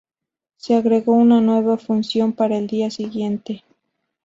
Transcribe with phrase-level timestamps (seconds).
[0.57, 3.63] Se agregó una nueva función para el día siguiente.